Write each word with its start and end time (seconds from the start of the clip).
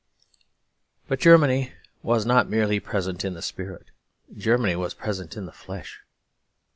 But 1.07 1.19
Germany 1.19 1.73
was 2.01 2.25
not 2.25 2.49
merely 2.49 2.79
present 2.79 3.23
in 3.23 3.35
the 3.35 3.41
spirit: 3.43 3.91
Germany 4.35 4.75
was 4.75 4.95
present 4.95 5.37
in 5.37 5.45
the 5.45 5.51
flesh. 5.51 6.01